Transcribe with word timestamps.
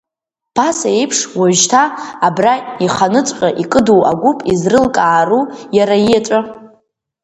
Ԥаса 0.55 0.89
еиԥш, 0.99 1.19
уажәшьҭа, 1.39 1.83
абра 2.27 2.53
иханыҵәҟьа 2.85 3.49
икыду 3.61 4.01
агәыԥ 4.11 4.39
изрылкаару 4.51 5.43
иара 5.77 5.97
иеҵәа? 6.05 6.39